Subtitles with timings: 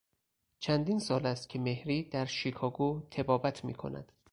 [0.59, 4.11] چندین سال است که مهری در شیکاگو طبابت میکند.